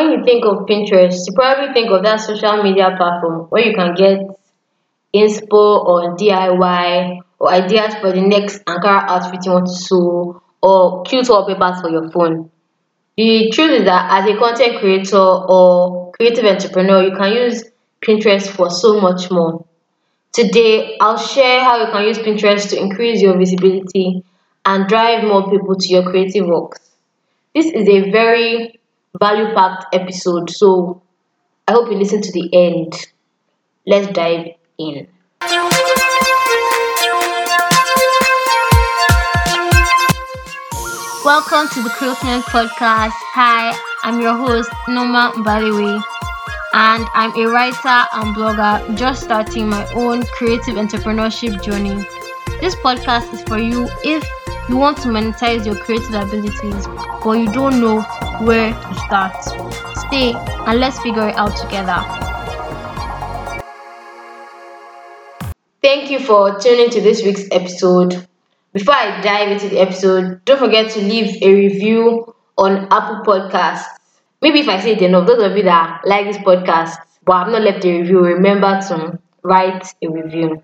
when 0.00 0.18
you 0.18 0.24
think 0.24 0.44
of 0.46 0.66
Pinterest, 0.66 1.26
you 1.26 1.32
probably 1.34 1.72
think 1.74 1.90
of 1.90 2.02
that 2.04 2.20
social 2.20 2.62
media 2.62 2.94
platform 2.96 3.46
where 3.50 3.62
you 3.62 3.74
can 3.74 3.94
get 3.94 4.18
inspo 5.14 5.84
or 5.84 6.16
DIY 6.16 7.20
or 7.38 7.50
ideas 7.50 7.94
for 8.00 8.12
the 8.12 8.20
next 8.20 8.64
Ankara 8.64 9.08
outfit 9.08 9.44
you 9.44 9.52
want 9.52 9.66
to 9.66 9.74
sew 9.74 10.42
or 10.62 11.02
cute 11.02 11.28
wallpapers 11.28 11.80
for 11.80 11.90
your 11.90 12.10
phone. 12.10 12.50
The 13.16 13.50
truth 13.52 13.80
is 13.80 13.84
that 13.84 14.24
as 14.24 14.30
a 14.30 14.38
content 14.38 14.78
creator 14.78 15.18
or 15.18 16.12
creative 16.12 16.44
entrepreneur, 16.44 17.02
you 17.02 17.16
can 17.16 17.32
use 17.32 17.64
Pinterest 18.00 18.48
for 18.48 18.70
so 18.70 19.00
much 19.00 19.30
more. 19.30 19.66
Today, 20.32 20.96
I'll 21.00 21.18
share 21.18 21.62
how 21.62 21.84
you 21.84 21.92
can 21.92 22.04
use 22.04 22.18
Pinterest 22.18 22.70
to 22.70 22.80
increase 22.80 23.20
your 23.20 23.36
visibility 23.36 24.24
and 24.64 24.88
drive 24.88 25.24
more 25.24 25.50
people 25.50 25.74
to 25.76 25.88
your 25.88 26.04
creative 26.04 26.46
works. 26.46 26.80
This 27.54 27.66
is 27.66 27.88
a 27.88 28.10
very 28.10 28.79
value 29.18 29.52
packed 29.54 29.86
episode, 29.92 30.50
so 30.50 31.02
I 31.66 31.72
hope 31.72 31.90
you 31.90 31.96
listen 31.98 32.22
to 32.22 32.32
the 32.32 32.48
end. 32.52 32.94
Let's 33.86 34.12
dive 34.12 34.54
in. 34.78 35.08
Welcome 41.24 41.68
to 41.74 41.82
the 41.82 41.90
Kwiltment 41.90 42.42
Podcast. 42.42 43.12
Hi, 43.34 43.76
I'm 44.04 44.20
your 44.20 44.34
host, 44.34 44.70
Nneoma 44.86 45.32
Mbalewe, 45.32 46.02
and 46.72 47.06
I'm 47.14 47.34
a 47.36 47.50
writer 47.50 48.06
and 48.14 48.34
blogger 48.34 48.96
just 48.96 49.24
starting 49.24 49.68
my 49.68 49.90
own 49.94 50.22
creative 50.26 50.76
entrepreneurship 50.76 51.62
journey. 51.62 52.04
This 52.60 52.74
podcast 52.76 53.32
is 53.34 53.42
for 53.42 53.58
you 53.58 53.88
if 54.04 54.24
you 54.68 54.76
want 54.76 54.98
to 54.98 55.08
monetize 55.08 55.66
your 55.66 55.74
creative 55.74 56.14
abilities, 56.14 56.86
but 57.24 57.32
you 57.32 57.52
don't 57.52 57.80
know 57.80 58.06
where 58.40 58.72
to 58.72 58.94
start. 59.06 59.44
Stay 60.06 60.34
and 60.34 60.80
let's 60.80 60.98
figure 61.00 61.28
it 61.28 61.36
out 61.36 61.56
together. 61.56 61.98
Thank 65.82 66.10
you 66.10 66.20
for 66.20 66.58
tuning 66.58 66.90
to 66.90 67.00
this 67.00 67.22
week's 67.22 67.48
episode. 67.50 68.26
Before 68.72 68.94
I 68.94 69.20
dive 69.20 69.50
into 69.50 69.68
the 69.68 69.80
episode, 69.80 70.44
don't 70.44 70.58
forget 70.58 70.90
to 70.92 71.00
leave 71.00 71.42
a 71.42 71.54
review 71.54 72.34
on 72.56 72.86
Apple 72.90 73.22
Podcasts. 73.24 73.86
Maybe 74.42 74.60
if 74.60 74.68
I 74.68 74.80
say 74.80 74.92
it 74.92 75.02
enough, 75.02 75.26
those 75.26 75.42
of 75.42 75.56
you 75.56 75.64
that 75.64 76.02
like 76.04 76.26
this 76.26 76.38
podcast 76.38 76.96
but 77.24 77.32
I've 77.32 77.52
not 77.52 77.62
left 77.62 77.84
a 77.84 77.98
review, 77.98 78.20
remember 78.20 78.80
to 78.88 79.18
write 79.42 79.86
a 80.02 80.08
review. 80.08 80.62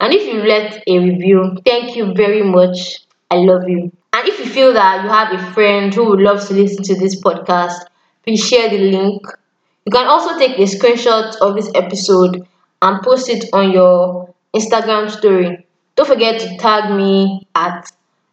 And 0.00 0.14
if 0.14 0.26
you 0.26 0.42
left 0.42 0.80
a 0.86 0.98
review, 0.98 1.58
thank 1.64 1.96
you 1.96 2.14
very 2.14 2.42
much. 2.42 3.00
I 3.30 3.36
love 3.36 3.68
you. 3.68 3.92
If 4.26 4.40
you 4.40 4.46
feel 4.46 4.72
that 4.72 5.04
you 5.04 5.08
have 5.08 5.32
a 5.32 5.52
friend 5.52 5.94
who 5.94 6.10
would 6.10 6.20
love 6.20 6.44
to 6.48 6.54
listen 6.54 6.82
to 6.82 6.96
this 6.96 7.14
podcast, 7.20 7.78
please 8.24 8.44
share 8.44 8.68
the 8.68 8.78
link. 8.78 9.22
You 9.84 9.92
can 9.92 10.08
also 10.08 10.36
take 10.36 10.58
a 10.58 10.62
screenshot 10.62 11.36
of 11.40 11.54
this 11.54 11.70
episode 11.76 12.44
and 12.82 13.02
post 13.02 13.28
it 13.28 13.48
on 13.52 13.70
your 13.70 14.34
Instagram 14.52 15.10
story. 15.10 15.64
Don't 15.94 16.08
forget 16.08 16.40
to 16.40 16.56
tag 16.56 16.90
me 16.92 17.46
at 17.54 17.88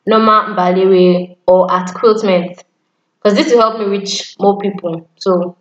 Nneoma 0.09 0.55
Mbalewe 0.55 1.37
or 1.47 1.71
at 1.71 1.89
Kwiltment 1.89 2.63
because 3.21 3.37
this 3.37 3.53
will 3.53 3.61
help 3.61 3.79
me 3.79 3.85
reach 3.85 4.35
more 4.39 4.57
people. 4.57 5.07
So 5.17 5.55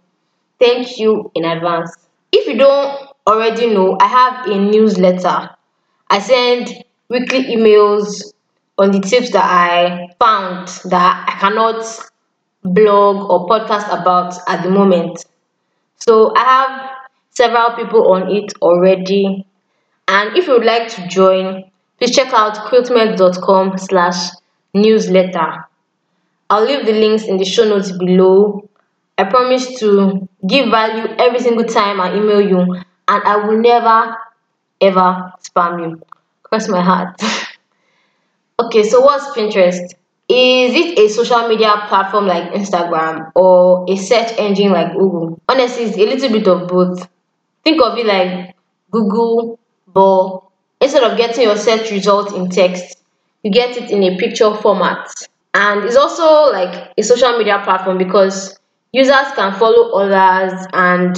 thank 0.58 0.98
you 0.98 1.30
in 1.34 1.44
advance. 1.44 1.94
If 2.32 2.46
you 2.48 2.56
don't 2.56 3.06
already 3.26 3.66
know, 3.66 3.98
I 4.00 4.06
have 4.06 4.46
a 4.46 4.58
newsletter. 4.58 5.50
I 6.08 6.18
send 6.20 6.82
weekly 7.10 7.54
emails 7.54 8.32
on 8.78 8.90
the 8.90 9.00
tips 9.00 9.30
that 9.32 9.44
I 9.44 10.11
found 10.22 10.68
that 10.84 11.24
I 11.28 11.32
cannot 11.40 11.84
blog 12.62 13.28
or 13.30 13.48
podcast 13.48 13.86
about 13.88 14.34
at 14.48 14.62
the 14.62 14.70
moment. 14.70 15.24
So 15.96 16.32
I 16.36 16.44
have 16.44 16.90
several 17.30 17.70
people 17.76 18.12
on 18.12 18.30
it 18.30 18.52
already. 18.62 19.46
And 20.06 20.36
if 20.36 20.46
you 20.46 20.52
would 20.54 20.64
like 20.64 20.88
to 20.94 21.08
join, 21.08 21.64
please 21.98 22.14
check 22.14 22.32
out 22.32 22.54
kwiltment.com 22.68 23.78
slash 23.78 24.30
newsletter. 24.74 25.66
I'll 26.50 26.64
leave 26.64 26.86
the 26.86 26.92
links 26.92 27.24
in 27.24 27.38
the 27.38 27.44
show 27.44 27.64
notes 27.64 27.90
below. 27.92 28.68
I 29.18 29.24
promise 29.24 29.78
to 29.80 30.28
give 30.46 30.70
value 30.70 31.14
every 31.18 31.40
single 31.40 31.64
time 31.64 32.00
I 32.00 32.14
email 32.14 32.40
you, 32.40 32.60
and 33.08 33.22
I 33.24 33.36
will 33.36 33.58
never 33.60 34.16
ever 34.80 35.32
spam 35.42 35.80
you. 35.80 36.02
Cross 36.44 36.68
my 36.68 36.82
heart. 36.82 37.20
Okay, 38.60 38.84
so 38.84 39.00
what's 39.00 39.26
Pinterest? 39.36 39.92
Is 40.34 40.74
it 40.74 40.98
a 40.98 41.08
social 41.10 41.46
media 41.46 41.74
platform 41.88 42.26
like 42.26 42.52
Instagram 42.52 43.32
or 43.34 43.84
a 43.86 43.96
search 43.96 44.32
engine 44.38 44.72
like 44.72 44.94
Google? 44.94 45.38
Honestly, 45.46 45.84
it's 45.84 45.98
a 45.98 46.06
little 46.06 46.30
bit 46.30 46.48
of 46.48 46.68
both. 46.68 47.06
Think 47.62 47.82
of 47.82 47.98
it 47.98 48.06
like 48.06 48.56
Google, 48.90 49.58
but 49.92 50.40
instead 50.80 51.02
of 51.02 51.18
getting 51.18 51.42
your 51.42 51.58
search 51.58 51.90
result 51.90 52.32
in 52.34 52.48
text, 52.48 53.02
you 53.42 53.50
get 53.50 53.76
it 53.76 53.90
in 53.90 54.02
a 54.02 54.16
picture 54.16 54.54
format. 54.54 55.06
And 55.52 55.84
it's 55.84 55.96
also 55.96 56.50
like 56.50 56.94
a 56.96 57.02
social 57.02 57.36
media 57.36 57.60
platform 57.62 57.98
because 57.98 58.58
users 58.90 59.32
can 59.34 59.52
follow 59.52 59.90
others 59.90 60.66
and 60.72 61.14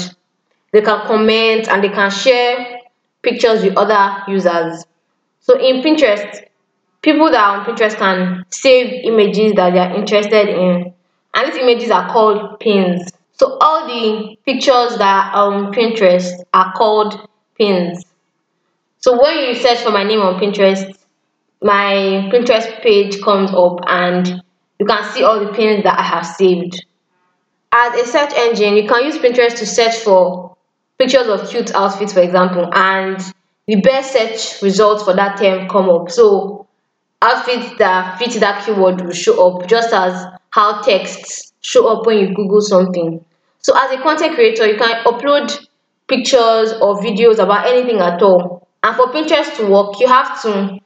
they 0.73 0.83
can 0.83 1.07
comment 1.07 1.69
and 1.69 1.85
they 1.85 1.89
can 1.89 2.11
share 2.11 2.81
pictures 3.23 3.63
with 3.63 3.77
other 3.77 4.25
users. 4.27 4.85
So 5.39 5.57
in 5.57 5.83
Pinterest, 5.83 6.47
people 7.05 7.31
that 7.31 7.45
are 7.45 7.59
on 7.61 7.67
Pinterest 7.67 7.97
can 7.97 8.45
save 8.51 9.05
images 9.05 9.53
that 9.53 9.75
they 9.75 9.79
are 9.79 9.95
interested 9.95 10.49
in, 10.49 10.93
and 11.35 11.53
these 11.53 11.61
images 11.61 11.91
are 11.91 12.11
called 12.11 12.59
pins. 12.59 13.13
So 13.35 13.59
all 13.61 13.87
the 13.87 14.37
pictures 14.47 14.97
that 14.97 15.33
are 15.35 15.53
on 15.53 15.73
Pinterest 15.75 16.33
are 16.55 16.73
called 16.73 17.29
pins. 17.59 18.05
So 18.99 19.21
when 19.23 19.37
you 19.39 19.55
search 19.55 19.81
for 19.81 19.91
my 19.91 20.03
name 20.03 20.21
on 20.21 20.41
Pinterest, 20.41 20.97
my 21.61 22.31
Pinterest 22.33 22.81
page 22.81 23.21
comes 23.21 23.51
up 23.51 23.81
and 23.87 24.43
you 24.79 24.87
can 24.87 25.13
see 25.13 25.23
all 25.23 25.41
the 25.41 25.53
pins 25.53 25.85
that 25.85 25.99
I 25.99 26.03
have 26.03 26.25
saved. 26.25 26.87
As 27.71 28.01
a 28.01 28.07
search 28.11 28.33
engine, 28.35 28.77
you 28.77 28.89
can 28.89 29.05
use 29.05 29.19
Pinterest 29.19 29.59
to 29.59 29.67
search 29.67 29.97
for 29.97 30.57
pictures 30.99 31.27
of 31.27 31.51
cute 31.51 31.75
outfits, 31.75 32.15
for 32.15 32.21
example, 32.21 32.71
and 32.73 33.21
the 33.67 33.81
best 33.81 34.13
search 34.13 34.63
results 34.63 35.03
for 35.03 35.15
that 35.15 35.39
term 35.39 35.69
come 35.69 35.91
up. 35.91 36.11
So 36.11 36.64
outfits 37.23 37.77
that 37.79 38.19
fit 38.19 38.39
that 38.41 38.65
keyword 38.65 39.01
will 39.01 39.13
show 39.13 39.47
up 39.47 39.67
just 39.67 39.93
as 39.93 40.27
how 40.51 40.83
texts 40.83 41.53
show 41.61 41.87
up 41.89 42.07
when 42.07 42.19
you 42.19 42.35
google 42.35 42.61
something. 42.61 43.25
So 43.61 43.77
as 43.77 43.91
a 43.93 44.03
content 44.03 44.35
creator 44.35 44.67
you 44.67 44.77
can 44.77 45.05
upload 45.05 45.67
pictures 46.07 46.73
or 46.81 47.01
videos 47.01 47.39
about 47.39 47.67
anything 47.67 47.99
at 47.99 48.23
all. 48.23 48.69
And 48.83 48.95
for 48.95 49.07
pinterest 49.09 49.57
to 49.57 49.67
work 49.67 49.99
you 50.01 50.07
have 50.07 50.41
to 50.43 50.79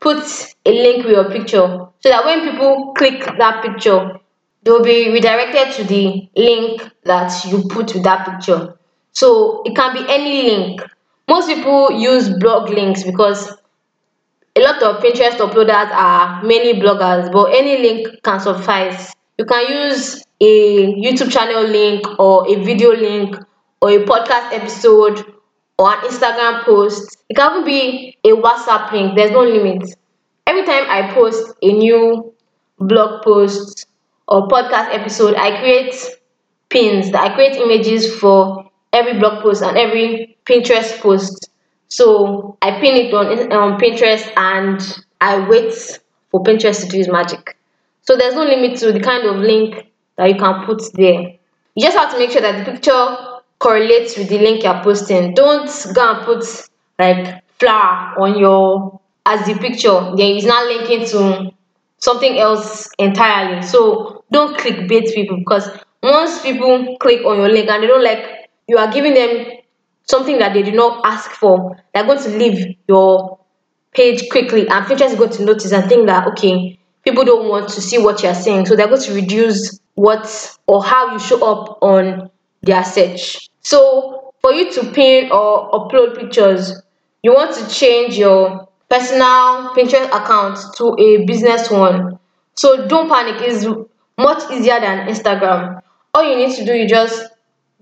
put 0.00 0.22
a 0.66 0.70
link 0.70 1.04
with 1.04 1.14
your 1.14 1.30
picture 1.30 1.86
so 2.00 2.08
that 2.08 2.24
when 2.24 2.50
people 2.50 2.92
click 2.96 3.24
that 3.38 3.62
picture 3.64 4.20
they'll 4.62 4.82
be 4.82 5.10
redirected 5.10 5.74
to 5.74 5.84
the 5.84 6.28
link 6.36 6.90
that 7.04 7.44
you 7.44 7.62
put 7.68 7.94
with 7.94 8.04
that 8.04 8.26
picture. 8.26 8.78
So 9.12 9.62
it 9.64 9.76
can 9.76 9.94
be 9.94 10.04
any 10.12 10.50
link. 10.50 10.80
Most 11.28 11.48
people 11.48 11.92
use 11.92 12.28
blog 12.38 12.70
links 12.70 13.02
because 13.02 13.56
a 14.56 14.60
lot 14.60 14.82
of 14.82 15.02
Pinterest 15.02 15.36
uploaders 15.38 15.90
are 15.92 16.42
mainly 16.42 16.80
bloggers, 16.80 17.30
but 17.32 17.46
any 17.54 17.78
link 17.78 18.22
can 18.22 18.38
suffice. 18.40 19.12
You 19.38 19.44
can 19.44 19.66
use 19.88 20.22
a 20.40 20.86
YouTube 20.94 21.32
channel 21.32 21.64
link 21.64 22.04
or 22.20 22.48
a 22.48 22.54
video 22.62 22.90
link 22.94 23.36
or 23.82 23.90
a 23.90 24.04
podcast 24.04 24.52
episode 24.52 25.24
or 25.78 25.92
an 25.92 25.98
Instagram 26.08 26.64
post. 26.64 27.16
It 27.28 27.34
can 27.36 27.50
even 27.52 27.64
be 27.64 28.16
a 28.24 28.28
WhatsApp 28.30 28.92
link. 28.92 29.16
There's 29.16 29.32
no 29.32 29.40
limit. 29.42 29.82
Every 30.46 30.64
time 30.64 30.84
I 30.88 31.10
post 31.12 31.54
a 31.62 31.72
new 31.72 32.32
blog 32.78 33.24
post 33.24 33.86
or 34.28 34.46
podcast 34.48 34.94
episode, 34.94 35.34
I 35.34 35.58
create 35.58 35.94
pins. 36.68 37.12
I 37.12 37.34
create 37.34 37.56
images 37.56 38.14
for 38.20 38.70
every 38.92 39.18
blog 39.18 39.42
post 39.42 39.62
and 39.62 39.76
every 39.76 40.36
Pinterest 40.46 41.00
post. 41.00 41.50
So 41.94 42.58
I 42.60 42.80
pin 42.80 42.96
it 42.96 43.14
on, 43.14 43.52
on 43.52 43.78
Pinterest 43.78 44.28
and 44.36 44.80
I 45.20 45.48
wait 45.48 45.72
for 46.28 46.42
Pinterest 46.42 46.80
to 46.80 46.88
do 46.88 46.98
its 46.98 47.08
magic. 47.08 47.56
So 48.02 48.16
there's 48.16 48.34
no 48.34 48.42
limit 48.42 48.76
to 48.80 48.90
the 48.90 48.98
kind 48.98 49.24
of 49.28 49.36
link 49.36 49.92
that 50.16 50.28
you 50.28 50.34
can 50.34 50.66
put 50.66 50.82
there. 50.94 51.20
You 51.76 51.86
just 51.86 51.96
have 51.96 52.10
to 52.10 52.18
make 52.18 52.32
sure 52.32 52.42
that 52.42 52.64
the 52.64 52.72
picture 52.72 53.16
correlates 53.60 54.18
with 54.18 54.28
the 54.28 54.38
link 54.38 54.64
you're 54.64 54.82
posting. 54.82 55.34
Don't 55.34 55.70
go 55.94 56.14
and 56.14 56.24
put 56.26 56.44
like 56.98 57.44
flower 57.60 58.20
on 58.20 58.40
your 58.40 59.00
as 59.24 59.46
the 59.46 59.54
picture. 59.54 60.16
Then 60.16 60.34
it's 60.34 60.46
not 60.46 60.66
linking 60.66 61.06
to 61.10 61.52
something 61.98 62.36
else 62.38 62.88
entirely. 62.98 63.62
So 63.62 64.24
don't 64.32 64.58
clickbait 64.58 65.14
people 65.14 65.36
because 65.36 65.70
once 66.02 66.42
people 66.42 66.96
click 66.98 67.24
on 67.24 67.36
your 67.36 67.50
link 67.50 67.68
and 67.68 67.84
they 67.84 67.86
don't 67.86 68.02
like 68.02 68.50
you 68.66 68.78
are 68.78 68.92
giving 68.92 69.14
them 69.14 69.58
something 70.06 70.38
that 70.38 70.54
they 70.54 70.62
did 70.62 70.74
not 70.74 71.04
ask 71.04 71.30
for, 71.32 71.76
they're 71.92 72.04
going 72.04 72.22
to 72.22 72.28
leave 72.30 72.76
your 72.88 73.38
page 73.92 74.28
quickly 74.30 74.68
and 74.68 74.84
Pinterest 74.86 75.12
is 75.12 75.18
going 75.18 75.30
to 75.30 75.44
notice 75.44 75.72
and 75.72 75.88
think 75.88 76.06
that 76.06 76.26
okay, 76.28 76.78
people 77.04 77.24
don't 77.24 77.48
want 77.48 77.68
to 77.70 77.80
see 77.80 77.98
what 77.98 78.22
you're 78.22 78.34
saying. 78.34 78.66
So 78.66 78.76
they're 78.76 78.88
going 78.88 79.02
to 79.02 79.14
reduce 79.14 79.78
what 79.94 80.56
or 80.66 80.82
how 80.82 81.12
you 81.12 81.18
show 81.18 81.44
up 81.44 81.78
on 81.80 82.30
their 82.62 82.84
search. 82.84 83.48
So 83.60 84.32
for 84.40 84.52
you 84.52 84.72
to 84.72 84.90
pin 84.92 85.30
or 85.30 85.70
upload 85.70 86.18
pictures, 86.18 86.82
you 87.22 87.32
want 87.32 87.54
to 87.56 87.74
change 87.74 88.18
your 88.18 88.68
personal 88.90 89.70
Pinterest 89.74 90.06
account 90.06 90.58
to 90.76 90.96
a 90.98 91.24
business 91.24 91.70
one. 91.70 92.18
So 92.54 92.86
don't 92.86 93.08
panic, 93.08 93.36
it's 93.40 93.64
much 94.18 94.50
easier 94.52 94.80
than 94.80 95.08
Instagram. 95.08 95.80
All 96.12 96.28
you 96.28 96.36
need 96.36 96.54
to 96.56 96.64
do 96.64 96.72
is 96.72 96.90
just 96.90 97.30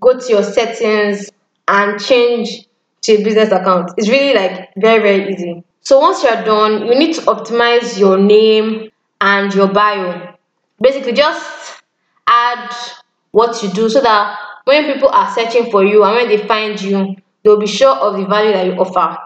go 0.01 0.19
to 0.19 0.29
your 0.29 0.43
settings 0.43 1.31
and 1.69 2.01
change 2.01 2.67
to 3.03 3.13
a 3.13 3.25
business 3.25 3.51
account. 3.51 3.93
It's 3.97 4.09
really 4.09 4.35
like 4.35 4.71
very, 4.77 5.03
very 5.03 5.33
easy. 5.33 5.65
So 5.81 5.99
once 5.99 6.23
you're 6.23 6.45
done, 6.45 6.87
you 6.87 6.95
need 6.95 7.15
to 7.15 7.23
optimize 7.23 7.99
your 7.99 8.19
name 8.19 8.91
and 9.21 9.53
your 9.55 9.69
bio. 9.69 10.35
Basically, 10.81 11.13
just 11.13 11.83
add 12.27 12.73
what 13.33 13.63
you 13.63 13.71
do 13.71 13.89
so 13.89 14.01
that 14.01 14.39
when 14.65 14.93
people 14.93 15.09
are 15.09 15.33
searching 15.35 15.71
for 15.71 15.85
you 15.85 16.05
and 16.05 16.15
when 16.15 16.29
they 16.29 16.47
find 16.47 16.81
you, 16.81 17.17
they'll 17.43 17.59
be 17.59 17.67
sure 17.67 17.95
of 17.95 18.17
the 18.17 18.27
value 18.27 18.53
that 18.53 18.67
you 18.67 18.73
offer. 18.75 19.19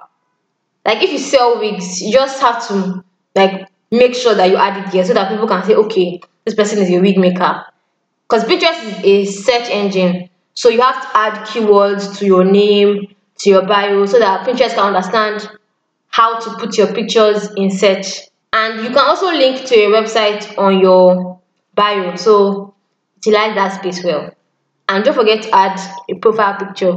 Like 0.85 1.03
if 1.03 1.13
you 1.13 1.19
sell 1.19 1.59
wigs, 1.59 2.01
you 2.01 2.13
just 2.13 2.41
have 2.41 2.67
to 2.69 3.05
like 3.35 3.69
make 3.91 4.15
sure 4.15 4.35
that 4.35 4.49
you 4.51 4.57
add 4.57 4.87
it 4.87 4.93
here 4.93 5.05
so 5.05 5.15
that 5.15 5.31
people 5.31 5.49
can 5.49 5.65
say, 5.65 5.75
okay, 5.75 6.21
this 6.45 6.55
person 6.55 6.79
is 6.79 6.91
a 6.91 7.01
wig 7.01 7.19
maker. 7.19 7.65
Because 8.29 8.45
Pinterest 8.45 9.05
is 9.05 9.29
a 9.29 9.43
search 9.43 9.71
engine, 9.71 10.31
so 10.57 10.71
you 10.71 10.81
have 10.81 11.01
to 11.03 11.09
add 11.17 11.47
keywords 11.47 12.19
to 12.19 12.27
your 12.27 12.43
name, 12.43 13.15
to 13.39 13.51
your 13.51 13.67
bio, 13.67 14.07
so 14.07 14.19
that 14.19 14.47
Pinterest 14.47 14.75
can 14.75 14.95
understand 14.95 15.49
how 16.09 16.41
to 16.41 16.51
put 16.57 16.79
your 16.79 16.93
pictures 16.95 17.51
in 17.57 17.71
search. 17.71 18.23
And 18.55 18.83
you 18.83 18.89
can 18.89 18.99
also 18.99 19.27
link 19.27 19.67
to 19.67 19.75
a 19.75 19.89
website 19.89 20.57
on 20.57 20.81
your 20.81 21.39
bio, 21.75 22.17
so 22.17 22.75
utilize 23.23 23.55
that 23.55 23.81
space 23.81 24.03
well. 24.03 24.31
And 24.89 25.05
don't 25.05 25.15
forget 25.15 25.43
to 25.43 25.55
add 25.55 25.79
a 26.09 26.15
profile 26.15 26.57
picture. 26.57 26.95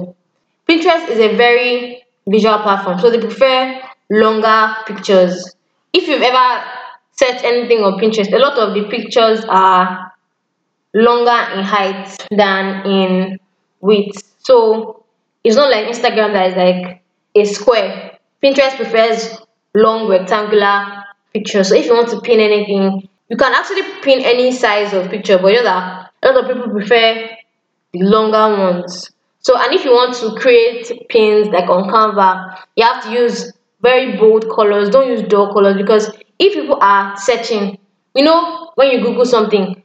Pinterest 0.68 1.10
is 1.10 1.20
a 1.20 1.36
very 1.36 2.04
visual 2.28 2.60
platform, 2.60 2.98
so 3.00 3.12
they 3.12 3.20
prefer 3.20 3.82
longer 4.10 4.74
pictures. 4.86 5.54
If 5.92 6.08
you've 6.08 6.22
ever 6.22 6.64
searched 7.12 7.44
anything 7.44 7.80
on 7.80 8.00
Pinterest, 8.00 8.32
a 8.32 8.38
lot 8.38 8.58
of 8.58 8.74
the 8.74 8.88
pictures 8.90 9.44
are 9.50 10.14
longer 10.94 11.60
in 11.60 11.66
height 11.66 12.16
than 12.32 12.86
in 12.86 13.40
width. 13.82 14.24
So 14.40 15.06
it's 15.44 15.56
not 15.56 15.70
like 15.72 15.88
Instagram 15.88 16.34
that 16.34 16.52
is 16.52 16.56
like 16.56 17.02
a 17.36 17.46
square. 17.46 18.18
Pinterest 18.44 18.76
prefers 18.76 19.38
long 19.76 20.08
rectangular 20.10 21.04
pictures. 21.34 21.70
So 21.70 21.76
if 21.76 21.86
you 21.86 21.94
want 21.94 22.10
to 22.10 22.22
pin 22.22 22.40
anything, 22.40 23.08
you 23.30 23.38
can 23.38 23.54
actually 23.54 23.84
pin 24.02 24.22
any 24.22 24.52
size 24.52 24.94
of 24.94 25.10
picture, 25.10 25.38
but 25.38 25.50
you 25.50 25.58
know 25.58 25.64
that 25.64 26.12
a 26.24 26.28
lot 26.32 26.44
of 26.50 26.56
people 26.56 26.72
prefer 26.72 27.30
the 27.94 28.00
longer 28.04 28.58
ones. 28.58 29.12
So, 29.42 29.58
and 29.58 29.74
if 29.74 29.86
you 29.86 29.92
want 29.92 30.16
to 30.18 30.40
create 30.40 31.08
pins 31.10 31.48
like 31.50 31.70
on 31.70 31.90
Canva, 31.90 32.60
you 32.76 32.84
have 32.84 33.04
to 33.06 33.12
use 33.12 33.54
very 33.82 34.18
bold 34.18 34.50
colors. 34.50 34.90
Don't 34.90 35.08
use 35.08 35.22
dull 35.24 35.54
colors 35.54 35.78
because 35.78 36.10
if 36.40 36.54
people 36.54 36.78
are 36.82 37.16
searching, 37.18 37.78
you 38.16 38.24
know, 38.24 38.72
when 38.76 38.92
you 38.92 39.02
Google 39.02 39.26
something, 39.26 39.82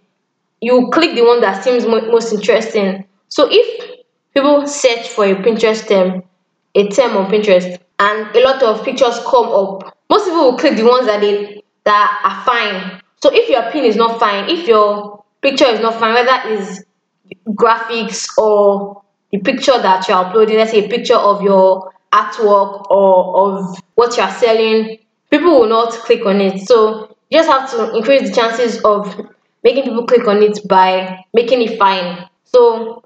you 0.61 0.91
click 0.93 1.15
the 1.15 1.25
one 1.25 1.41
that 1.41 1.63
seems 1.63 1.87
mo- 1.87 2.11
most 2.11 2.33
interesting. 2.33 3.05
So, 3.29 3.49
if 3.51 4.05
people 4.35 4.67
search 4.67 5.09
for 5.09 5.25
a 5.25 5.35
Pinterest 5.35 5.87
term, 5.89 6.23
a 6.75 6.89
term 6.89 7.17
on 7.17 7.31
Pinterest, 7.31 7.79
and 7.99 8.37
a 8.37 8.45
lot 8.45 8.63
of 8.63 8.85
pictures 8.85 9.19
come 9.27 9.47
up, 9.47 9.97
most 10.11 10.25
people 10.25 10.51
will 10.51 10.59
click 10.59 10.77
the 10.77 10.85
ones 10.85 11.07
that 11.07 11.21
they 11.21 11.63
that 11.85 12.21
are 12.25 12.45
fine. 12.45 13.01
So, 13.23 13.31
if 13.33 13.49
your 13.49 13.71
pin 13.71 13.85
is 13.85 13.97
not 13.97 14.19
fine, 14.19 14.49
if 14.49 14.67
your 14.67 15.25
picture 15.41 15.67
is 15.67 15.81
not 15.81 15.99
fine, 15.99 16.15
whether 16.15 16.41
it's 16.47 16.83
graphics 17.49 18.29
or 18.39 19.03
the 19.31 19.39
picture 19.39 19.81
that 19.81 20.07
you're 20.09 20.19
uploading, 20.19 20.57
let's 20.57 20.71
say 20.71 20.85
a 20.85 20.89
picture 20.89 21.17
of 21.17 21.43
your 21.43 21.93
artwork 22.13 22.91
or 22.91 23.59
of 23.59 23.77
what 23.95 24.17
you're 24.17 24.31
selling, 24.31 24.99
people 25.31 25.61
will 25.61 25.69
not 25.69 25.91
click 25.91 26.25
on 26.27 26.41
it. 26.41 26.67
So 26.67 27.17
you 27.31 27.39
just 27.39 27.51
have 27.51 27.71
to 27.73 27.97
increase 27.97 28.29
the 28.29 28.35
chances 28.35 28.81
of 28.85 29.29
making 29.63 29.85
people 29.85 30.07
click 30.07 30.27
on 30.29 30.43
it 30.43 30.61
by 30.69 31.25
making 31.33 31.63
it 31.63 31.79
fine. 31.79 32.29
So 32.45 33.04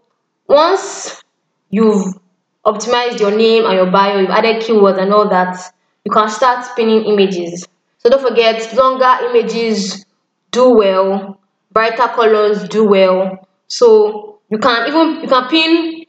once 0.49 1.23
you've 1.71 2.19
optimized 2.65 3.21
your 3.21 3.37
name 3.37 3.65
and 3.65 3.75
your 3.75 3.91
bio, 3.91 4.19
you've 4.19 4.31
added 4.31 4.63
keywords 4.63 5.01
and 5.01 5.13
all 5.13 5.29
that, 5.29 5.57
you 6.05 6.11
can 6.11 6.29
start 6.29 6.67
pinning 6.75 7.05
images. 7.05 7.67
So 7.99 8.09
don't 8.11 8.27
forget, 8.27 8.75
longer 8.75 9.27
images 9.27 10.05
do 10.51 10.71
well, 10.71 11.41
brighter 11.73 12.09
colors 12.15 12.69
do 12.69 12.85
well. 12.85 13.47
So 13.67 14.41
you 14.51 14.59
can 14.59 14.89
even 14.89 15.23
you 15.23 15.29
can 15.29 15.49
pin 15.49 16.05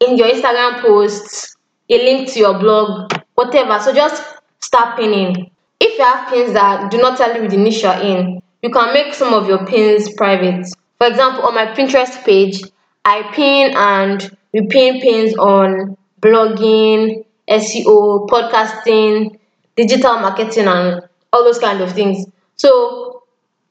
in 0.00 0.16
your 0.16 0.28
Instagram 0.28 0.80
posts 0.82 1.56
a 1.90 1.94
link 1.94 2.30
to 2.32 2.38
your 2.38 2.58
blog, 2.58 3.12
whatever. 3.34 3.80
So 3.80 3.94
just 3.94 4.22
start 4.60 4.98
pinning. 4.98 5.50
If 5.80 5.98
you 5.98 6.04
have 6.04 6.28
pins 6.28 6.52
that 6.52 6.90
do 6.90 6.98
not 6.98 7.16
tell 7.16 7.40
you 7.40 7.48
the 7.48 7.56
niche 7.56 7.82
you're 7.82 7.92
in, 7.94 8.42
you 8.62 8.70
can 8.70 8.92
make 8.92 9.14
some 9.14 9.32
of 9.32 9.48
your 9.48 9.64
pins 9.64 10.12
private. 10.14 10.66
For 10.98 11.06
example, 11.06 11.44
on 11.44 11.54
my 11.54 11.66
Pinterest 11.66 12.22
page, 12.24 12.60
I 13.04 13.22
pin 13.34 13.72
and 13.76 14.36
repin 14.54 15.00
pins 15.00 15.34
on 15.36 15.96
blogging, 16.20 17.24
SEO, 17.48 18.28
podcasting, 18.28 19.38
digital 19.76 20.18
marketing, 20.20 20.66
and 20.68 21.02
all 21.32 21.44
those 21.44 21.58
kind 21.58 21.80
of 21.80 21.92
things. 21.92 22.26
So 22.56 23.22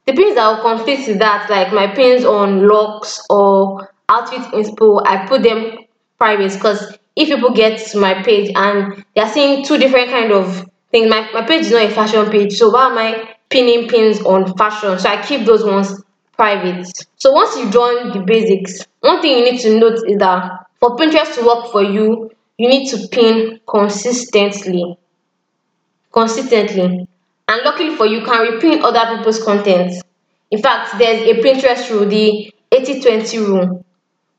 the 0.06 0.12
pins 0.14 0.34
that 0.36 0.48
will 0.48 0.62
conflict 0.62 1.06
with 1.08 1.18
that, 1.18 1.48
like 1.50 1.72
my 1.72 1.86
pins 1.88 2.24
on 2.24 2.66
locks 2.66 3.20
or 3.30 3.90
outfit 4.08 4.40
inspo, 4.52 5.02
I 5.06 5.26
put 5.26 5.42
them 5.42 5.78
private 6.16 6.52
because 6.54 6.96
if 7.14 7.28
people 7.28 7.50
get 7.50 7.78
to 7.88 7.98
my 7.98 8.22
page 8.22 8.50
and 8.54 9.04
they're 9.14 9.28
seeing 9.28 9.64
two 9.64 9.76
different 9.78 10.10
kind 10.10 10.32
of 10.32 10.66
things, 10.90 11.10
my, 11.10 11.28
my 11.32 11.42
page 11.46 11.62
is 11.66 11.72
not 11.72 11.82
a 11.84 11.90
fashion 11.90 12.30
page, 12.30 12.54
so 12.54 12.70
why 12.70 12.86
am 12.86 12.98
I 12.98 13.34
pinning 13.50 13.88
pins 13.88 14.20
on 14.22 14.56
fashion? 14.56 14.98
So 14.98 15.08
I 15.08 15.22
keep 15.22 15.44
those 15.44 15.64
ones 15.64 16.02
private. 16.38 16.86
So 17.16 17.32
once 17.32 17.56
you've 17.58 17.72
done 17.72 18.12
the 18.12 18.20
basics, 18.24 18.86
one 19.00 19.20
thing 19.20 19.38
you 19.38 19.52
need 19.52 19.60
to 19.60 19.78
note 19.78 19.98
is 20.08 20.18
that 20.18 20.66
for 20.80 20.96
Pinterest 20.96 21.34
to 21.34 21.44
work 21.44 21.70
for 21.70 21.82
you, 21.82 22.30
you 22.56 22.68
need 22.68 22.88
to 22.90 23.08
pin 23.08 23.60
consistently. 23.66 24.96
Consistently. 26.12 27.08
And 27.48 27.62
luckily 27.64 27.94
for 27.96 28.06
you, 28.06 28.20
you 28.20 28.24
can 28.24 28.46
repin 28.46 28.82
other 28.82 29.16
people's 29.16 29.42
content. 29.42 30.02
In 30.50 30.62
fact, 30.62 30.98
there's 30.98 31.22
a 31.22 31.40
Pinterest 31.42 31.90
rule, 31.90 32.08
the 32.08 32.52
80-20 32.72 33.46
rule. 33.46 33.84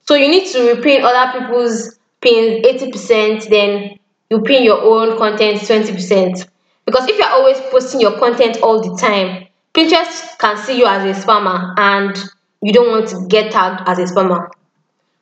So 0.08 0.16
you 0.16 0.30
need 0.30 0.48
to 0.54 0.76
repin 0.76 1.04
other 1.04 1.40
people's 1.40 2.00
pins 2.22 2.66
80%, 2.66 3.50
then 3.50 4.00
you 4.30 4.42
pin 4.42 4.64
your 4.64 4.82
own 4.82 5.18
content 5.18 5.60
20%. 5.60 6.48
Because 6.86 7.08
if 7.08 7.18
you're 7.18 7.30
always 7.30 7.60
posting 7.72 8.02
your 8.02 8.18
content 8.18 8.58
all 8.62 8.82
the 8.82 8.98
time, 9.00 9.49
Pinterest 9.80 10.38
can 10.38 10.58
see 10.58 10.78
you 10.78 10.86
as 10.86 11.04
a 11.06 11.26
spammer 11.26 11.74
and 11.78 12.14
you 12.62 12.74
don't 12.74 12.90
want 12.90 13.08
to 13.08 13.26
get 13.30 13.50
tagged 13.50 13.88
as 13.88 13.98
a 13.98 14.14
spammer. 14.14 14.50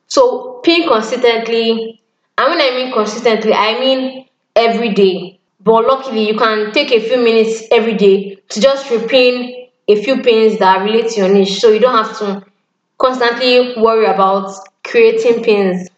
So 0.08 0.60
pin 0.64 0.88
consistently, 0.88 2.02
and 2.36 2.50
when 2.50 2.60
I 2.60 2.70
mean 2.76 2.92
consistently, 2.92 3.52
I 3.52 3.78
mean 3.78 4.26
every 4.56 4.92
day. 4.94 5.38
But 5.60 5.86
luckily, 5.86 6.26
you 6.26 6.36
can 6.36 6.72
take 6.72 6.90
a 6.90 6.98
few 6.98 7.18
minutes 7.18 7.68
every 7.70 7.94
day 7.94 8.34
to 8.48 8.60
just 8.60 8.86
repin 8.86 9.68
a 9.86 10.02
few 10.02 10.22
pins 10.22 10.58
that 10.58 10.82
relate 10.82 11.10
to 11.10 11.20
your 11.20 11.28
niche, 11.28 11.60
so 11.60 11.70
you 11.70 11.78
don't 11.78 12.04
have 12.04 12.18
to 12.18 12.44
constantly 12.98 13.80
worry 13.80 14.06
about 14.06 14.52
creating 14.82 15.44
pins. 15.44 15.88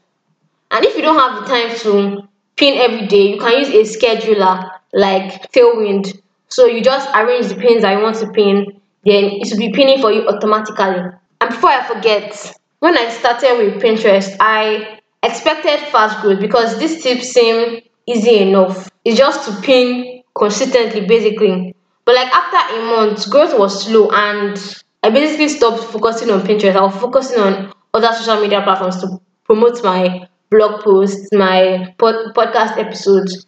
And 0.70 0.84
if 0.84 0.96
you 0.96 1.02
don't 1.02 1.18
have 1.18 1.42
the 1.42 1.48
time 1.48 1.74
to 1.78 2.28
pin 2.56 2.78
every 2.78 3.06
day, 3.06 3.32
you 3.32 3.38
can 3.40 3.58
use 3.58 3.70
a 3.70 3.98
scheduler 3.98 4.70
like 4.92 5.50
Tailwind. 5.50 6.20
So 6.50 6.66
you 6.66 6.82
just 6.82 7.08
arrange 7.14 7.46
the 7.48 7.54
pins 7.56 7.82
that 7.82 7.96
you 7.96 8.02
want 8.02 8.16
to 8.16 8.30
pin, 8.30 8.66
then 9.04 9.24
it 9.40 9.48
will 9.50 9.58
be 9.58 9.72
pinning 9.72 10.00
for 10.00 10.12
you 10.12 10.26
automatically. 10.28 11.02
And 11.40 11.50
before 11.50 11.70
I 11.70 11.86
forget, 11.86 12.54
when 12.80 12.96
I 12.96 13.08
started 13.10 13.56
with 13.58 13.82
Pinterest, 13.82 14.36
I 14.40 14.98
expected 15.22 15.78
fast 15.90 16.20
growth 16.22 16.40
because 16.40 16.78
these 16.78 17.02
tips 17.02 17.30
seem 17.30 17.80
easy 18.06 18.38
enough. 18.38 18.88
It's 19.04 19.16
just 19.18 19.48
to 19.48 19.60
pin 19.62 20.22
consistently, 20.34 21.06
basically. 21.06 21.74
But 22.04 22.16
like 22.16 22.32
after 22.34 22.76
a 22.76 22.82
month, 22.86 23.30
growth 23.30 23.58
was 23.58 23.84
slow 23.84 24.10
and 24.10 24.58
I 25.02 25.10
basically 25.10 25.48
stopped 25.48 25.84
focusing 25.84 26.30
on 26.30 26.40
Pinterest. 26.40 26.74
I 26.76 26.82
was 26.82 26.96
focusing 26.96 27.40
on 27.40 27.72
other 27.94 28.12
social 28.12 28.40
media 28.40 28.62
platforms 28.62 29.00
to 29.02 29.20
promote 29.44 29.82
my 29.84 30.26
blog 30.50 30.82
posts, 30.82 31.28
my 31.32 31.94
pod- 31.98 32.34
podcast 32.34 32.76
episodes. 32.78 33.46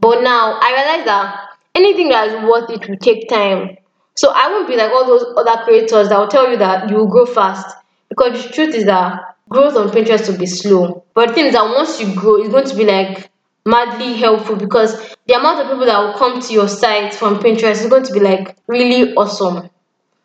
But 0.00 0.22
now 0.22 0.58
I 0.60 0.72
realize 0.72 1.06
that 1.06 1.45
anything 1.76 2.08
that 2.08 2.28
is 2.28 2.34
worth 2.48 2.70
it 2.70 2.88
will 2.88 2.96
take 2.96 3.28
time. 3.28 3.76
So 4.14 4.32
I 4.34 4.48
won't 4.48 4.66
be 4.66 4.76
like 4.76 4.90
all 4.90 5.06
those 5.06 5.24
other 5.36 5.62
creators 5.64 6.08
that 6.08 6.18
will 6.18 6.28
tell 6.28 6.50
you 6.50 6.56
that 6.56 6.88
you 6.88 6.96
will 6.96 7.06
grow 7.06 7.26
fast. 7.26 7.76
Because 8.08 8.46
the 8.46 8.52
truth 8.52 8.74
is 8.74 8.86
that 8.86 9.36
growth 9.48 9.76
on 9.76 9.90
Pinterest 9.90 10.28
will 10.28 10.38
be 10.38 10.46
slow. 10.46 11.04
But 11.14 11.28
the 11.28 11.34
thing 11.34 11.46
is 11.46 11.52
that 11.52 11.64
once 11.64 12.00
you 12.00 12.14
grow, 12.14 12.36
it's 12.36 12.48
going 12.48 12.66
to 12.66 12.74
be 12.76 12.84
like 12.84 13.30
madly 13.66 14.14
helpful 14.14 14.56
because 14.56 15.14
the 15.26 15.34
amount 15.34 15.60
of 15.60 15.66
people 15.66 15.86
that 15.86 15.98
will 15.98 16.14
come 16.14 16.40
to 16.40 16.52
your 16.52 16.68
site 16.68 17.12
from 17.12 17.38
Pinterest 17.40 17.82
is 17.82 17.88
going 17.88 18.04
to 18.04 18.12
be 18.12 18.20
like 18.20 18.56
really 18.68 19.14
awesome. 19.14 19.68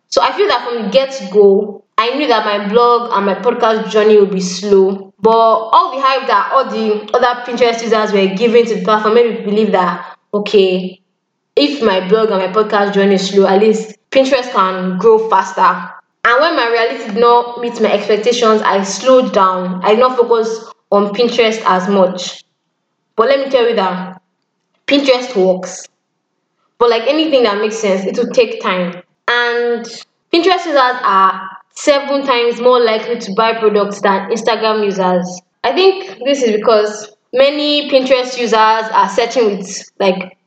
So 0.07 0.21
I 0.21 0.31
feel 0.37 0.47
that 0.47 0.67
from 0.67 0.83
the 0.83 0.89
get 0.89 1.29
go, 1.31 1.83
I 1.97 2.15
knew 2.15 2.27
that 2.27 2.45
my 2.45 2.67
blog 2.69 3.11
and 3.13 3.25
my 3.25 3.35
podcast 3.35 3.91
journey 3.91 4.17
would 4.19 4.31
be 4.31 4.41
slow. 4.41 5.13
But 5.19 5.29
all 5.31 5.95
the 5.95 6.01
hype 6.01 6.27
that 6.27 6.51
all 6.53 6.65
the 6.69 7.09
other 7.13 7.41
Pinterest 7.41 7.81
users 7.81 8.11
were 8.11 8.35
giving 8.35 8.65
to 8.65 8.75
the 8.75 8.83
platform 8.83 9.15
made 9.15 9.39
me 9.39 9.45
believe 9.45 9.71
that 9.71 10.17
okay, 10.33 11.00
if 11.61 11.79
my 11.83 12.07
blog 12.09 12.31
and 12.31 12.39
my 12.39 12.47
podcast 12.51 12.93
journey 12.93 13.15
is 13.15 13.29
slow, 13.29 13.45
at 13.45 13.61
least 13.61 13.95
Pinterest 14.09 14.51
can 14.51 14.97
grow 14.97 15.29
faster. 15.29 15.61
And 16.25 16.41
when 16.41 16.55
my 16.55 16.67
reality 16.69 17.13
did 17.13 17.21
not 17.21 17.61
meet 17.61 17.79
my 17.79 17.91
expectations, 17.93 18.63
I 18.63 18.83
slowed 18.83 19.31
down. 19.31 19.79
I 19.85 19.91
did 19.91 19.99
not 19.99 20.17
focus 20.17 20.65
on 20.91 21.13
Pinterest 21.13 21.61
as 21.65 21.87
much. 21.87 22.43
But 23.15 23.27
let 23.27 23.45
me 23.45 23.51
tell 23.51 23.69
you 23.69 23.75
that 23.75 24.19
Pinterest 24.87 25.35
works. 25.35 25.87
But 26.79 26.89
like 26.89 27.03
anything 27.03 27.43
that 27.43 27.61
makes 27.61 27.77
sense, 27.77 28.05
it 28.05 28.17
will 28.17 28.33
take 28.33 28.59
time. 28.59 29.03
And 29.27 29.85
Pinterest 30.33 30.65
users 30.65 30.77
are 31.03 31.47
seven 31.75 32.25
times 32.25 32.59
more 32.59 32.79
likely 32.79 33.19
to 33.19 33.33
buy 33.35 33.59
products 33.59 34.01
than 34.01 34.31
Instagram 34.31 34.83
users. 34.83 35.41
I 35.63 35.73
think 35.73 36.23
this 36.25 36.41
is 36.41 36.55
because 36.55 37.15
many 37.33 37.87
Pinterest 37.91 38.35
users 38.39 38.53
are 38.53 39.09
searching 39.09 39.57
with 39.57 39.91
like 39.99 40.39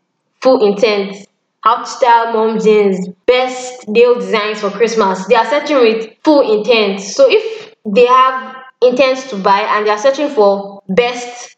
full 0.45 0.65
intent. 0.65 1.27
How 1.63 1.83
to 1.83 1.87
style 1.87 2.35
mom 2.35 2.61
jeans, 2.61 3.09
best 3.27 3.89
nail 3.89 4.17
designs 4.17 4.61
for 4.61 4.69
Christmas. 4.69 5.27
They 5.27 5.35
are 5.35 5.47
searching 5.47 5.79
with 5.79 6.11
full 6.23 6.59
intent. 6.59 7.01
So 7.01 7.25
if 7.27 7.75
they 7.87 8.05
have 8.05 8.55
intent 8.83 9.19
to 9.31 9.37
buy 9.39 9.61
and 9.61 9.87
they 9.87 9.91
are 9.91 9.99
searching 9.99 10.29
for 10.29 10.83
best 10.91 11.57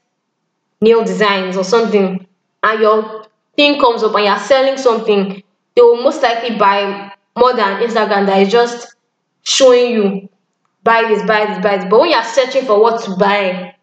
nail 0.81 1.03
designs 1.03 1.57
or 1.57 1.65
something, 1.65 2.25
and 2.63 2.81
your 2.81 3.27
thing 3.57 3.81
comes 3.81 4.05
up 4.05 4.15
and 4.15 4.27
you're 4.27 4.39
selling 4.39 4.77
something, 4.77 5.43
they 5.75 5.83
will 5.83 6.03
most 6.03 6.23
likely 6.23 6.57
buy 6.57 7.13
more 7.37 7.55
than 7.55 7.83
Instagram 7.83 8.27
that 8.27 8.43
is 8.43 8.53
just 8.53 8.95
showing 9.43 9.91
you 9.93 10.29
buy 10.85 11.03
this, 11.09 11.27
buy 11.27 11.47
this, 11.47 11.59
buy 11.59 11.79
this. 11.79 11.87
But 11.91 11.99
when 12.01 12.11
you're 12.11 12.23
searching 12.23 12.65
for 12.65 12.81
what 12.81 13.03
to 13.05 13.17
buy 13.17 13.75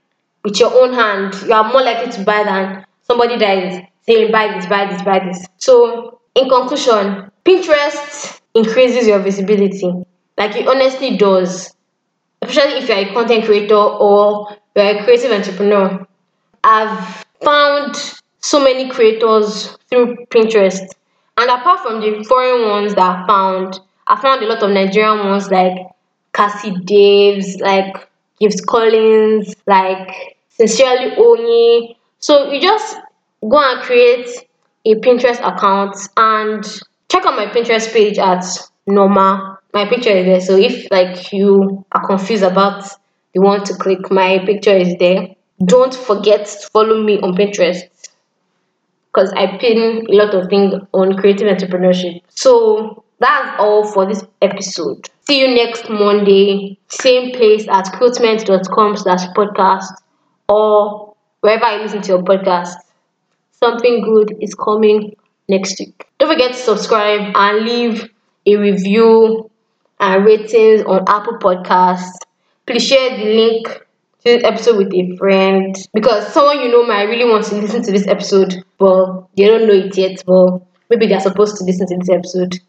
with 0.45 0.57
your 0.57 0.73
own 0.73 0.93
hand, 0.93 1.35
you 1.45 1.51
are 1.51 1.69
more 1.69 1.83
likely 1.83 2.13
to 2.13 2.23
buy 2.23 2.45
than 2.45 2.85
somebody 3.01 3.37
that 3.37 3.57
is 3.57 3.83
saying 4.05 4.31
buy 4.31 4.53
this, 4.53 4.65
buy 4.67 4.85
this, 4.85 5.01
buy 5.01 5.19
this. 5.19 5.45
So 5.57 6.19
in 6.35 6.49
conclusion, 6.49 7.31
Pinterest 7.45 8.39
increases 8.53 9.07
your 9.07 9.19
visibility. 9.19 9.91
Like 10.37 10.55
it 10.55 10.67
honestly 10.67 11.17
does. 11.17 11.75
Especially 12.41 12.79
if 12.79 12.89
you're 12.89 12.97
a 12.97 13.13
content 13.13 13.45
creator 13.45 13.75
or 13.75 14.55
you're 14.75 14.85
a 14.85 15.03
creative 15.03 15.31
entrepreneur. 15.31 16.05
I've 16.63 17.25
found 17.41 17.95
so 18.39 18.59
many 18.59 18.89
creators 18.89 19.77
through 19.89 20.17
Pinterest. 20.27 20.81
And 21.37 21.49
apart 21.49 21.79
from 21.81 22.01
the 22.01 22.23
foreign 22.27 22.69
ones 22.69 22.95
that 22.95 23.01
I 23.01 23.27
found, 23.27 23.79
I 24.07 24.19
found 24.21 24.43
a 24.43 24.47
lot 24.47 24.61
of 24.63 24.71
Nigerian 24.71 25.19
ones 25.19 25.49
like 25.49 25.77
Cassie 26.33 26.71
Daves, 26.71 27.59
like 27.61 28.09
Gibbs 28.39 28.61
Collins, 28.61 29.55
like 29.65 30.37
Sincerely 30.49 31.15
Oni. 31.17 31.97
So 32.19 32.51
you 32.51 32.61
just 32.61 32.97
go 33.49 33.57
and 33.59 33.81
create 33.81 34.29
a 34.85 34.95
Pinterest 34.95 35.39
account 35.39 35.95
and 36.17 36.63
check 37.09 37.25
out 37.25 37.35
my 37.35 37.47
Pinterest 37.47 37.91
page 37.91 38.17
at 38.17 38.43
Nneoma. 38.87 39.57
My 39.73 39.87
picture 39.87 40.09
is 40.09 40.25
there. 40.25 40.41
So 40.41 40.57
if 40.57 40.89
like 40.91 41.31
you 41.31 41.85
are 41.91 42.05
confused 42.05 42.43
about 42.43 42.85
you 43.33 43.41
want 43.41 43.65
to 43.67 43.75
click, 43.75 44.11
my 44.11 44.39
picture 44.45 44.75
is 44.75 44.95
there. 44.99 45.27
Don't 45.65 45.93
forget 45.93 46.45
to 46.45 46.69
follow 46.69 47.01
me 47.01 47.19
on 47.19 47.35
Pinterest 47.35 47.81
because 49.13 49.31
I 49.33 49.57
pin 49.57 50.07
a 50.09 50.13
lot 50.13 50.33
of 50.33 50.49
things 50.49 50.73
on 50.93 51.15
creative 51.17 51.47
entrepreneurship. 51.47 52.21
So 52.29 53.03
that's 53.19 53.59
all 53.59 53.85
for 53.85 54.05
this 54.05 54.23
episode. 54.41 55.09
See 55.27 55.39
you 55.39 55.55
next 55.55 55.89
Monday, 55.89 56.77
same 56.89 57.31
place 57.31 57.67
at 57.69 57.85
kwiltment.com 57.85 58.97
slash 58.97 59.25
podcast 59.29 59.93
or 60.49 61.15
wherever 61.41 61.65
I 61.65 61.77
listen 61.81 62.01
to 62.01 62.07
your 62.09 62.23
podcast. 62.23 62.73
Something 63.63 64.01
good 64.01 64.35
is 64.41 64.53
coming 64.55 65.15
next 65.47 65.79
week. 65.79 66.05
Don't 66.19 66.29
forget 66.29 66.51
to 66.51 66.57
subscribe 66.57 67.31
and 67.33 67.65
leave 67.65 68.09
a 68.45 68.57
review 68.57 69.49
and 70.01 70.25
ratings 70.25 70.81
on 70.81 71.05
Apple 71.07 71.37
Podcasts. 71.37 72.11
Please 72.65 72.85
share 72.85 73.17
the 73.17 73.23
link 73.23 73.67
to 73.67 74.23
this 74.25 74.43
episode 74.43 74.75
with 74.79 74.93
a 74.93 75.15
friend 75.15 75.77
because 75.93 76.27
someone 76.33 76.59
you 76.59 76.69
know 76.73 76.85
might 76.85 77.03
really 77.03 77.23
want 77.23 77.45
to 77.45 77.55
listen 77.55 77.81
to 77.83 77.91
this 77.93 78.05
episode, 78.05 78.53
but 78.77 79.27
they 79.37 79.47
don't 79.47 79.65
know 79.65 79.75
it 79.75 79.95
yet. 79.95 80.21
But 80.25 80.59
maybe 80.89 81.07
they're 81.07 81.21
supposed 81.21 81.55
to 81.55 81.63
listen 81.63 81.87
to 81.87 81.95
this 81.95 82.09
episode 82.09 82.59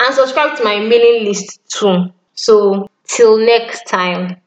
and 0.00 0.12
subscribe 0.12 0.56
to 0.56 0.64
my 0.64 0.80
mailing 0.80 1.24
list 1.24 1.60
too. 1.68 2.06
So, 2.34 2.88
till 3.06 3.38
next 3.38 3.86
time. 3.86 4.41